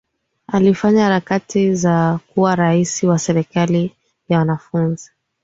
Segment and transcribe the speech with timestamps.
[0.47, 3.95] alifanya harakati za kuwa raisi wa serikali
[4.29, 5.11] ya wanafunzi